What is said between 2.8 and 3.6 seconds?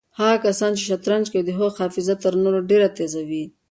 تېزه وي.